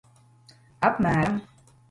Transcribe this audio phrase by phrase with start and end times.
[0.89, 1.37] Apmēram.